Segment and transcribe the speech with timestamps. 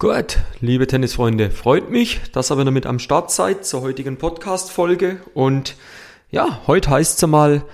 [0.00, 5.20] Gut, liebe Tennisfreunde, freut mich, dass ihr wieder mit am Start seid zur heutigen Podcast-Folge.
[5.34, 5.76] Und
[6.32, 7.64] ja, heute heißt es mal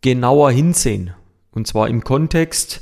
[0.00, 1.12] genauer hinsehen.
[1.50, 2.80] Und zwar im Kontext,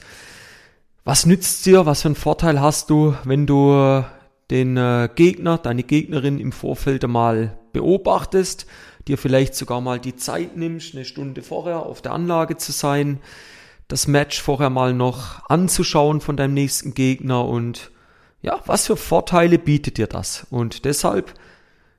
[1.02, 4.04] was nützt dir, was für einen Vorteil hast du, wenn du
[4.52, 8.66] den äh, Gegner, deine Gegnerin im Vorfeld mal beobachtest,
[9.08, 13.18] dir vielleicht sogar mal die Zeit nimmst, eine Stunde vorher auf der Anlage zu sein,
[13.88, 17.90] das Match vorher mal noch anzuschauen von deinem nächsten Gegner und
[18.44, 20.46] ja, was für Vorteile bietet dir das?
[20.50, 21.32] Und deshalb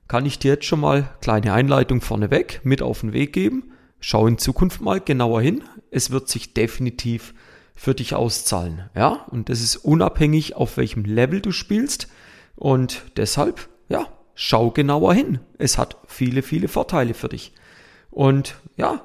[0.07, 3.71] kann ich dir jetzt schon mal kleine Einleitung vorneweg mit auf den Weg geben.
[3.99, 5.63] Schau in Zukunft mal genauer hin.
[5.89, 7.33] Es wird sich definitiv
[7.73, 8.91] für dich auszahlen.
[8.95, 12.09] Ja, und das ist unabhängig, auf welchem Level du spielst.
[12.55, 15.39] Und deshalb, ja, schau genauer hin.
[15.57, 17.53] Es hat viele, viele Vorteile für dich.
[18.11, 19.01] Und ja,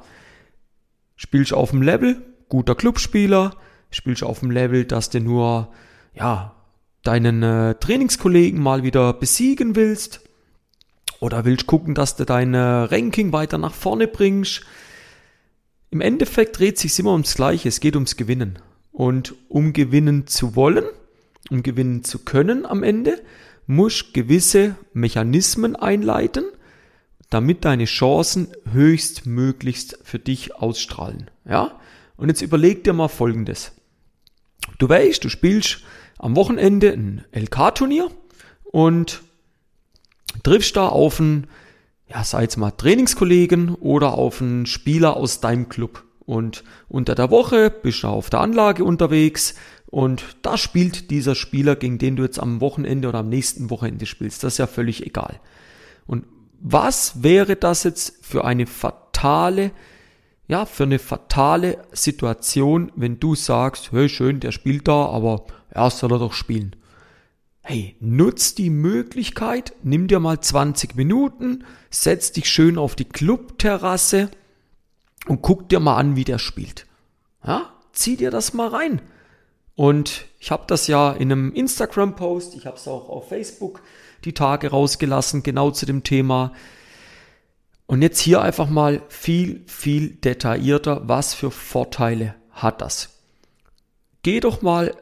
[1.17, 3.57] spielst auf dem Level, guter Clubspieler,
[3.91, 5.73] spielst auf dem Level, dass du nur,
[6.13, 6.55] ja,
[7.03, 10.21] deinen äh, Trainingskollegen mal wieder besiegen willst
[11.21, 14.63] oder willst gucken, dass du dein äh, Ranking weiter nach vorne bringst.
[15.91, 17.69] Im Endeffekt dreht sich immer ums Gleiche.
[17.69, 18.59] Es geht ums Gewinnen.
[18.93, 20.85] Und um gewinnen zu wollen,
[21.51, 23.21] um gewinnen zu können am Ende,
[23.67, 26.45] musst gewisse Mechanismen einleiten,
[27.31, 31.31] damit deine Chancen höchstmöglichst für dich ausstrahlen.
[31.49, 31.79] Ja?
[32.17, 33.73] Und jetzt überleg dir mal Folgendes.
[34.79, 35.83] Du weißt, du spielst
[36.21, 38.11] am Wochenende ein LK-Turnier
[38.65, 39.23] und
[40.43, 41.47] triffst da auf einen,
[42.09, 46.05] ja, sei es mal Trainingskollegen oder auf einen Spieler aus deinem Club.
[46.27, 49.55] Und unter der Woche bist du auf der Anlage unterwegs
[49.87, 54.07] und da spielt dieser Spieler, gegen den du jetzt am Wochenende oder am nächsten Wochenende
[54.07, 54.45] spielst.
[54.45, 55.41] Das ist ja völlig egal.
[56.07, 56.27] Und
[56.61, 59.73] was wäre das jetzt für eine fatale
[60.51, 65.91] ja, für eine fatale Situation, wenn du sagst, hey, schön, der spielt da, aber er
[65.91, 66.75] soll er doch spielen.
[67.63, 74.29] Hey, nutz die Möglichkeit, nimm dir mal 20 Minuten, setz dich schön auf die Clubterrasse
[75.29, 76.85] und guck dir mal an, wie der spielt.
[77.47, 79.01] Ja, zieh dir das mal rein.
[79.77, 83.83] Und ich habe das ja in einem Instagram-Post, ich habe es auch auf Facebook
[84.25, 86.53] die Tage rausgelassen, genau zu dem Thema.
[87.91, 93.19] Und jetzt hier einfach mal viel, viel detaillierter, was für Vorteile hat das.
[94.23, 94.95] Geh doch mal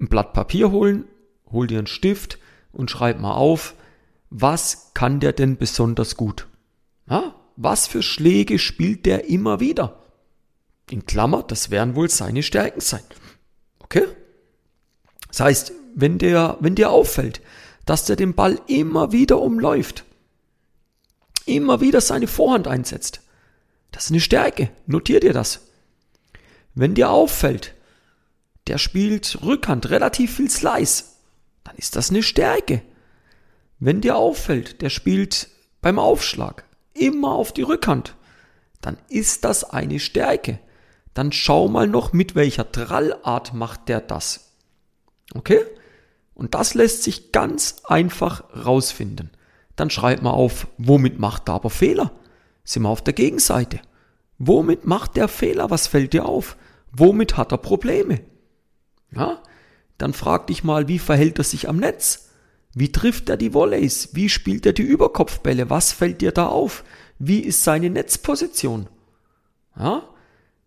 [0.00, 1.04] ein Blatt Papier holen,
[1.50, 2.38] hol dir einen Stift
[2.72, 3.74] und schreib mal auf,
[4.30, 6.46] was kann der denn besonders gut?
[7.06, 10.00] Ja, was für Schläge spielt der immer wieder?
[10.88, 13.04] In Klammer, das werden wohl seine Stärken sein.
[13.78, 14.06] Okay?
[15.28, 17.42] Das heißt, wenn der, wenn dir auffällt,
[17.84, 20.06] dass der den Ball immer wieder umläuft,
[21.46, 23.20] immer wieder seine Vorhand einsetzt.
[23.90, 24.70] Das ist eine Stärke.
[24.86, 25.60] Notier dir das.
[26.74, 27.74] Wenn dir auffällt,
[28.66, 31.04] der spielt Rückhand relativ viel Slice,
[31.64, 32.82] dann ist das eine Stärke.
[33.78, 35.48] Wenn dir auffällt, der spielt
[35.80, 36.64] beim Aufschlag
[36.94, 38.14] immer auf die Rückhand,
[38.80, 40.58] dann ist das eine Stärke.
[41.14, 44.52] Dann schau mal noch, mit welcher Trallart macht der das.
[45.34, 45.60] Okay?
[46.34, 49.30] Und das lässt sich ganz einfach rausfinden.
[49.82, 52.12] Dann schreibt mal auf, womit macht er aber Fehler?
[52.62, 53.80] Sind wir auf der Gegenseite.
[54.38, 55.70] Womit macht der Fehler?
[55.70, 56.56] Was fällt dir auf?
[56.92, 58.20] Womit hat er Probleme?
[59.10, 59.42] Ja?
[59.98, 62.28] Dann frag dich mal, wie verhält er sich am Netz?
[62.72, 64.10] Wie trifft er die Volleys?
[64.12, 65.68] Wie spielt er die Überkopfbälle?
[65.68, 66.84] Was fällt dir da auf?
[67.18, 68.88] Wie ist seine Netzposition?
[69.76, 70.04] Ja?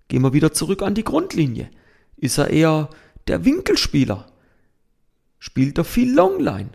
[0.10, 1.72] Gehen wir wieder zurück an die Grundlinie.
[2.18, 2.90] Ist er eher
[3.30, 4.28] der Winkelspieler?
[5.40, 6.72] Spielt er viel Longline?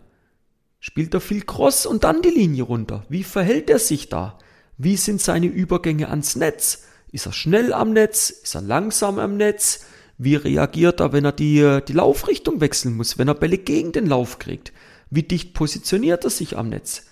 [0.81, 3.05] Spielt er viel Cross und dann die Linie runter?
[3.11, 4.39] Wie verhält er sich da?
[4.79, 6.85] Wie sind seine Übergänge ans Netz?
[7.13, 8.31] Ist er schnell am Netz?
[8.31, 9.85] Ist er langsam am Netz?
[10.17, 14.07] Wie reagiert er, wenn er die, die Laufrichtung wechseln muss, wenn er Bälle gegen den
[14.07, 14.73] Lauf kriegt?
[15.11, 17.03] Wie dicht positioniert er sich am Netz?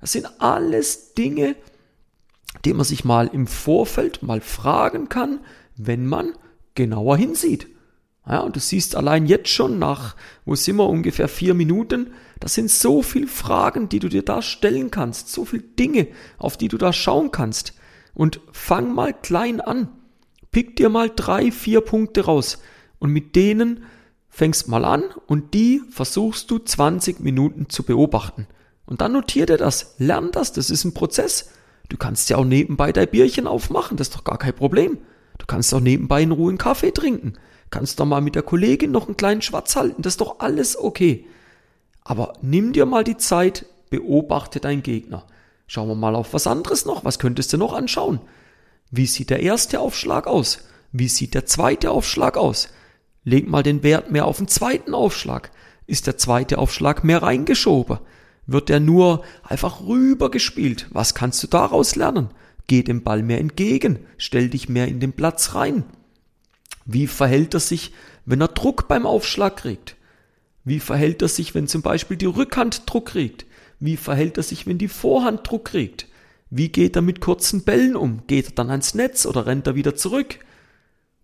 [0.00, 1.56] Das sind alles Dinge,
[2.66, 5.40] die man sich mal im Vorfeld mal fragen kann,
[5.76, 6.34] wenn man
[6.74, 7.68] genauer hinsieht.
[8.26, 12.12] Ja, und du siehst allein jetzt schon nach, wo sind wir, ungefähr vier Minuten,
[12.44, 16.58] das sind so viele Fragen, die du dir da stellen kannst, so viele Dinge, auf
[16.58, 17.72] die du da schauen kannst.
[18.12, 19.88] Und fang mal klein an.
[20.52, 22.58] Pick dir mal drei, vier Punkte raus
[22.98, 23.84] und mit denen
[24.28, 28.46] fängst mal an und die versuchst du 20 Minuten zu beobachten.
[28.84, 31.48] Und dann notier dir das, lern das, das ist ein Prozess.
[31.88, 34.98] Du kannst ja auch nebenbei dein Bierchen aufmachen, das ist doch gar kein Problem.
[35.38, 37.38] Du kannst auch nebenbei in Ruhe einen Kaffee trinken.
[37.70, 40.78] Kannst doch mal mit der Kollegin noch einen kleinen Schwatz halten, das ist doch alles
[40.78, 41.26] okay.
[42.04, 45.26] Aber nimm dir mal die Zeit, beobachte deinen Gegner.
[45.66, 47.04] Schauen wir mal auf was anderes noch.
[47.04, 48.20] Was könntest du noch anschauen?
[48.90, 50.58] Wie sieht der erste Aufschlag aus?
[50.92, 52.68] Wie sieht der zweite Aufschlag aus?
[53.24, 55.50] Leg mal den Wert mehr auf den zweiten Aufschlag.
[55.86, 57.98] Ist der zweite Aufschlag mehr reingeschoben?
[58.46, 60.88] Wird er nur einfach rübergespielt?
[60.90, 62.28] Was kannst du daraus lernen?
[62.66, 65.84] Geh dem Ball mehr entgegen, stell dich mehr in den Platz rein.
[66.84, 67.92] Wie verhält er sich,
[68.26, 69.93] wenn er Druck beim Aufschlag kriegt?
[70.64, 73.46] Wie verhält er sich, wenn zum Beispiel die Rückhand Druck kriegt?
[73.80, 76.08] Wie verhält er sich, wenn die Vorhand Druck kriegt?
[76.50, 78.26] Wie geht er mit kurzen Bällen um?
[78.26, 80.38] Geht er dann ans Netz oder rennt er wieder zurück?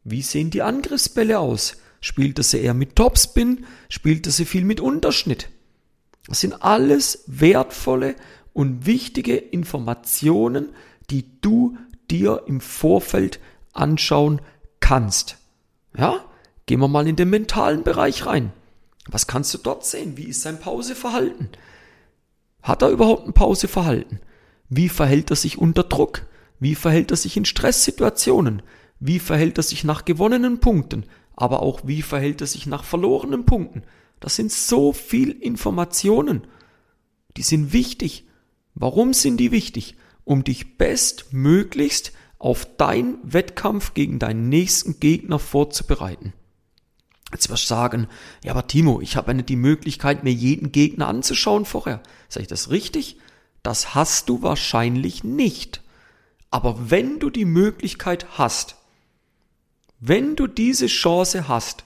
[0.04, 1.78] Wie sehen die Angriffsbälle aus?
[2.00, 3.64] Spielt er sie eher mit Topspin?
[3.88, 5.48] Spielt er sie viel mit Unterschnitt?
[6.26, 8.16] Das sind alles wertvolle
[8.52, 10.70] und wichtige Informationen,
[11.10, 11.76] die du
[12.10, 13.40] dir im Vorfeld
[13.72, 14.40] anschauen
[14.80, 15.36] kannst.
[15.96, 16.24] Ja?
[16.66, 18.52] Gehen wir mal in den mentalen Bereich rein.
[19.10, 20.16] Was kannst du dort sehen?
[20.16, 21.48] Wie ist sein Pauseverhalten?
[22.62, 24.20] Hat er überhaupt ein Pauseverhalten?
[24.68, 26.26] Wie verhält er sich unter Druck?
[26.60, 28.62] Wie verhält er sich in Stresssituationen?
[29.00, 31.06] Wie verhält er sich nach gewonnenen Punkten?
[31.34, 33.82] Aber auch wie verhält er sich nach verlorenen Punkten?
[34.20, 36.46] Das sind so viel Informationen.
[37.36, 38.26] Die sind wichtig.
[38.74, 39.96] Warum sind die wichtig?
[40.24, 46.32] Um dich bestmöglichst auf deinen Wettkampf gegen deinen nächsten Gegner vorzubereiten.
[47.32, 48.08] Jetzt wirst du sagen,
[48.44, 52.02] ja, aber Timo, ich habe ja nicht die Möglichkeit, mir jeden Gegner anzuschauen vorher.
[52.28, 53.18] Sag ich das richtig?
[53.62, 55.82] Das hast du wahrscheinlich nicht.
[56.50, 58.76] Aber wenn du die Möglichkeit hast,
[60.00, 61.84] wenn du diese Chance hast,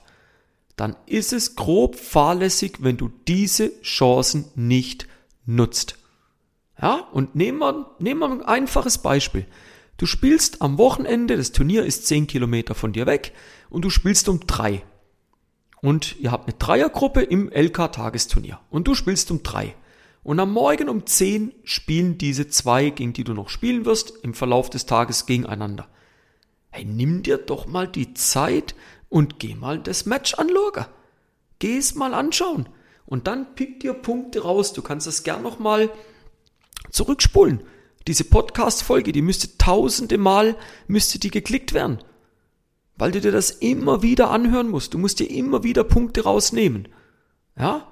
[0.75, 5.07] dann ist es grob fahrlässig, wenn du diese Chancen nicht
[5.45, 5.97] nutzt.
[6.81, 9.45] Ja, und nehmen wir, nehmen wir ein einfaches Beispiel.
[9.97, 13.33] Du spielst am Wochenende, das Turnier ist 10 Kilometer von dir weg,
[13.69, 14.83] und du spielst um drei.
[15.85, 18.59] Und ihr habt eine Dreiergruppe im LK-Tagesturnier.
[18.71, 19.75] Und du spielst um drei.
[20.23, 24.33] Und am Morgen um 10 spielen diese zwei, gegen die du noch spielen wirst, im
[24.33, 25.87] Verlauf des Tages gegeneinander.
[26.71, 28.73] Hey, nimm dir doch mal die Zeit,
[29.09, 30.87] und geh mal das Match anschauen.
[31.59, 32.67] Geh es mal anschauen.
[33.05, 34.73] Und dann pick dir Punkte raus.
[34.73, 35.91] Du kannst das gern nochmal
[36.91, 37.61] zurückspulen.
[38.07, 41.99] Diese Podcast-Folge, die müsste tausende Mal, müsste die geklickt werden.
[42.97, 44.93] Weil du dir das immer wieder anhören musst.
[44.93, 46.87] Du musst dir immer wieder Punkte rausnehmen.
[47.57, 47.91] Ja?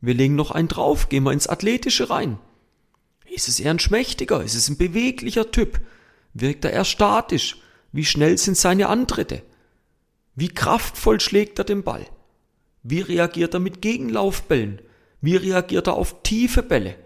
[0.00, 2.38] Wir legen noch einen drauf, gehen wir ins Athletische rein.
[3.26, 4.42] Ist es eher ein schmächtiger?
[4.42, 5.80] Ist es ein beweglicher Typ?
[6.34, 7.58] Wirkt er eher statisch?
[7.90, 9.42] Wie schnell sind seine Antritte?
[10.34, 12.06] Wie kraftvoll schlägt er den Ball?
[12.82, 14.82] Wie reagiert er mit Gegenlaufbällen?
[15.20, 16.96] Wie reagiert er auf tiefe Bälle?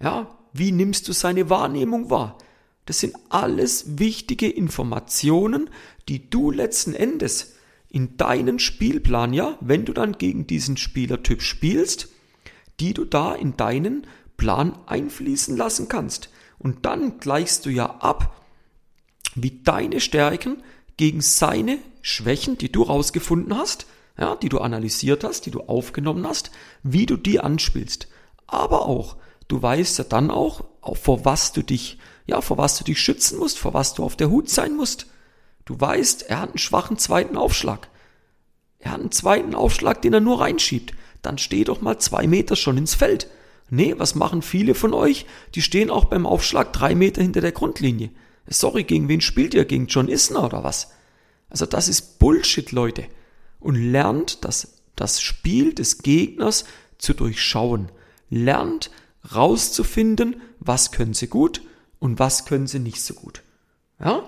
[0.00, 2.38] Ja, wie nimmst du seine Wahrnehmung wahr?
[2.86, 5.70] Das sind alles wichtige Informationen,
[6.08, 7.54] die du letzten Endes
[7.88, 12.08] in deinen Spielplan, ja, wenn du dann gegen diesen Spielertyp spielst,
[12.80, 16.28] die du da in deinen Plan einfließen lassen kannst.
[16.58, 18.42] Und dann gleichst du ja ab,
[19.34, 20.62] wie deine Stärken
[20.96, 23.86] gegen seine Schwächen, die du rausgefunden hast,
[24.18, 26.50] ja, die du analysiert hast, die du aufgenommen hast,
[26.82, 28.08] wie du die anspielst.
[28.46, 29.16] Aber auch,
[29.48, 30.64] du weißt ja dann auch,
[30.94, 34.16] vor was du dich, ja, vor was du dich schützen musst, vor was du auf
[34.16, 35.06] der Hut sein musst.
[35.64, 37.88] Du weißt, er hat einen schwachen zweiten Aufschlag.
[38.78, 40.94] Er hat einen zweiten Aufschlag, den er nur reinschiebt.
[41.22, 43.28] Dann steh doch mal zwei Meter schon ins Feld.
[43.70, 45.26] Nee, was machen viele von euch?
[45.54, 48.10] Die stehen auch beim Aufschlag drei Meter hinter der Grundlinie.
[48.46, 49.64] Sorry, gegen wen spielt ihr?
[49.64, 50.92] Gegen John Isner oder was?
[51.48, 53.06] Also das ist Bullshit, Leute.
[53.58, 56.66] Und lernt das, das Spiel des Gegners
[56.98, 57.90] zu durchschauen.
[58.28, 58.90] Lernt
[59.34, 61.62] rauszufinden, was können sie gut
[62.04, 63.42] und was können sie nicht so gut.
[63.98, 64.22] Ja?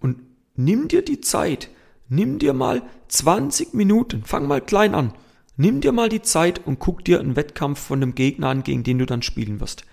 [0.00, 0.22] Und
[0.56, 1.68] nimm dir die Zeit.
[2.08, 4.22] Nimm dir mal 20 Minuten.
[4.24, 5.12] Fang mal klein an.
[5.56, 8.84] Nimm dir mal die Zeit und guck dir einen Wettkampf von einem Gegner an, gegen
[8.84, 9.84] den du dann spielen wirst.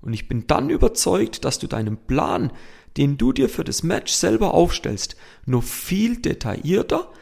[0.00, 2.52] Und ich bin dann überzeugt, dass du deinen Plan
[2.98, 7.12] den du dir für das Match selber aufstellst, nur viel detaillierter,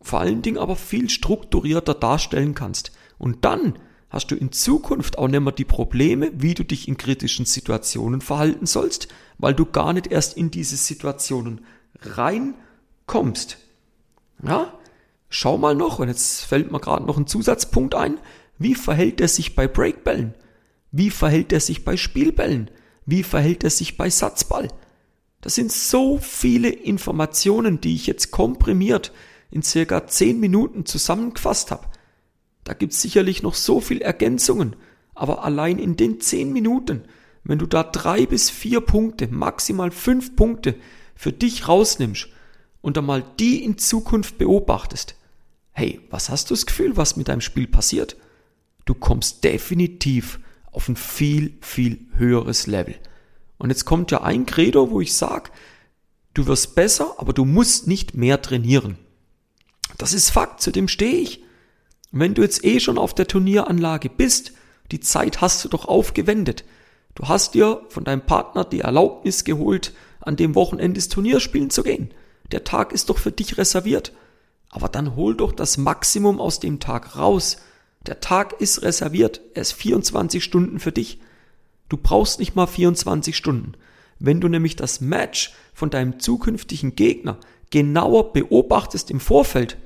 [0.00, 2.92] vor allen Dingen aber viel strukturierter darstellen kannst.
[3.18, 3.78] Und dann
[4.10, 8.20] hast du in Zukunft auch nicht mehr die Probleme, wie du dich in kritischen Situationen
[8.20, 9.08] verhalten sollst,
[9.38, 11.64] weil du gar nicht erst in diese Situationen
[12.00, 13.58] reinkommst.
[14.42, 14.72] Ja?
[15.28, 18.18] Schau mal noch, und jetzt fällt mir gerade noch ein Zusatzpunkt ein,
[18.58, 20.34] wie verhält er sich bei Breakbällen?
[20.92, 22.70] Wie verhält er sich bei Spielbällen?
[23.04, 24.68] Wie verhält er sich bei Satzball?
[25.40, 29.12] Das sind so viele Informationen, die ich jetzt komprimiert
[29.50, 31.86] in circa zehn Minuten zusammengefasst habe.
[32.64, 34.76] Da gibt's sicherlich noch so viel Ergänzungen,
[35.14, 37.02] aber allein in den zehn Minuten,
[37.44, 40.74] wenn du da drei bis vier Punkte, maximal fünf Punkte
[41.14, 42.28] für dich rausnimmst
[42.80, 45.14] und einmal die in Zukunft beobachtest,
[45.72, 48.16] hey, was hast du das Gefühl, was mit deinem Spiel passiert?
[48.86, 50.40] Du kommst definitiv
[50.72, 52.94] auf ein viel, viel höheres Level.
[53.58, 55.50] Und jetzt kommt ja ein Credo, wo ich sage,
[56.34, 58.98] du wirst besser, aber du musst nicht mehr trainieren.
[59.98, 61.42] Das ist Fakt, zu dem stehe ich.
[62.20, 64.52] Wenn du jetzt eh schon auf der Turnieranlage bist,
[64.92, 66.64] die Zeit hast du doch aufgewendet.
[67.16, 71.70] Du hast dir von deinem Partner die Erlaubnis geholt, an dem Wochenende das Turnier spielen
[71.70, 72.14] zu gehen.
[72.52, 74.12] Der Tag ist doch für dich reserviert.
[74.70, 77.58] Aber dann hol doch das Maximum aus dem Tag raus.
[78.06, 79.40] Der Tag ist reserviert.
[79.54, 81.18] Er ist 24 Stunden für dich.
[81.88, 83.72] Du brauchst nicht mal 24 Stunden.
[84.20, 87.38] Wenn du nämlich das Match von deinem zukünftigen Gegner
[87.70, 89.76] genauer beobachtest im Vorfeld,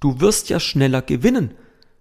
[0.00, 1.54] du wirst ja schneller gewinnen.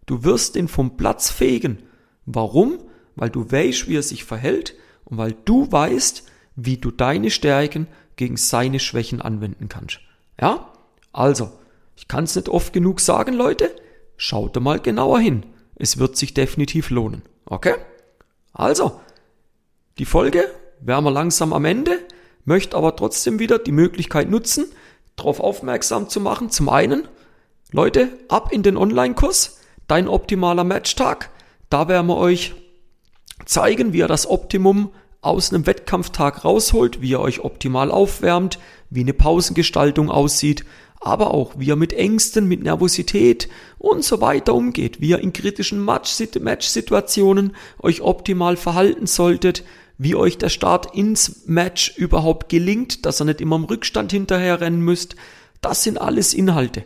[0.06, 1.84] Du wirst den vom Platz fegen.
[2.26, 2.80] Warum?
[3.16, 4.76] Weil du weißt, wie er sich verhält
[5.06, 6.24] und weil du weißt,
[6.56, 10.00] wie du deine Stärken gegen seine Schwächen anwenden kannst.
[10.40, 10.74] Ja?
[11.12, 11.52] Also,
[11.96, 13.74] ich kann es nicht oft genug sagen, Leute.
[14.18, 15.46] Schaut mal genauer hin.
[15.76, 17.22] Es wird sich definitiv lohnen.
[17.46, 17.76] Okay?
[18.54, 19.00] Also,
[19.98, 20.50] die Folge
[20.80, 22.00] wären wir langsam am Ende,
[22.46, 24.66] möchte aber trotzdem wieder die Möglichkeit nutzen,
[25.16, 26.50] darauf aufmerksam zu machen.
[26.50, 27.08] Zum einen,
[27.74, 31.30] Leute, ab in den Online-Kurs, dein optimaler Matchtag.
[31.70, 32.54] Da werden wir euch
[33.46, 38.58] zeigen, wie ihr das Optimum aus einem Wettkampftag rausholt, wie ihr euch optimal aufwärmt,
[38.90, 40.64] wie eine Pausengestaltung aussieht,
[41.02, 45.34] aber auch wie ihr mit Ängsten, mit Nervosität und so weiter umgeht, wie ihr in
[45.34, 49.66] kritischen Match-Situationen euch optimal verhalten solltet,
[49.98, 54.62] wie euch der Start ins Match überhaupt gelingt, dass ihr nicht immer im Rückstand hinterher
[54.62, 55.18] rennen müsst.
[55.60, 56.86] Das sind alles Inhalte.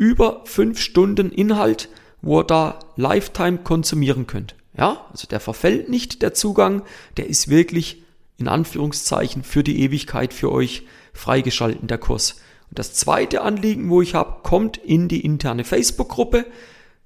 [0.00, 1.90] Über fünf Stunden Inhalt,
[2.22, 4.54] wo ihr da Lifetime konsumieren könnt.
[4.74, 6.84] Ja, also der verfällt nicht, der Zugang,
[7.18, 8.02] der ist wirklich
[8.38, 12.36] in Anführungszeichen für die Ewigkeit für euch freigeschalten, der Kurs.
[12.70, 16.46] Und das zweite Anliegen, wo ich habe, kommt in die interne Facebook-Gruppe,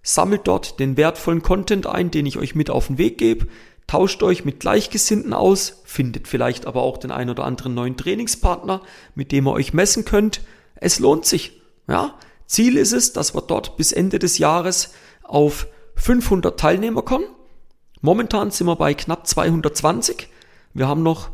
[0.04, 3.48] sammelt dort den wertvollen Content ein, den ich euch mit auf den Weg gebe,
[3.88, 8.82] tauscht euch mit Gleichgesinnten aus, findet vielleicht aber auch den ein oder anderen neuen Trainingspartner,
[9.16, 10.42] mit dem ihr euch messen könnt.
[10.76, 11.60] Es lohnt sich.
[11.88, 12.14] Ja,
[12.46, 17.26] Ziel ist es, dass wir dort bis Ende des Jahres auf 500 Teilnehmer kommen.
[18.00, 20.28] Momentan sind wir bei knapp 220.
[20.74, 21.30] Wir haben noch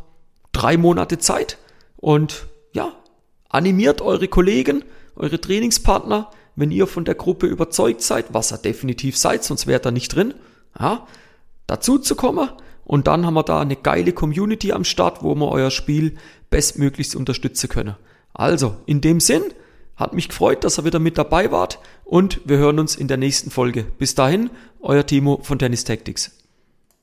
[0.51, 1.57] drei Monate Zeit
[1.97, 2.93] und ja,
[3.51, 4.85] Animiert eure Kollegen,
[5.17, 9.85] eure Trainingspartner, wenn ihr von der Gruppe überzeugt seid, was ihr definitiv seid, sonst wärt
[9.85, 10.33] ihr nicht drin,
[10.79, 11.05] ja,
[11.67, 12.49] dazu zu kommen.
[12.85, 16.15] Und dann haben wir da eine geile Community am Start, wo wir euer Spiel
[16.49, 17.95] bestmöglichst unterstützen können.
[18.33, 19.43] Also, in dem Sinn,
[20.01, 23.17] hat mich gefreut, dass ihr wieder mit dabei wart und wir hören uns in der
[23.17, 23.85] nächsten Folge.
[23.97, 24.49] Bis dahin,
[24.81, 26.40] euer Timo von Tennis Tactics.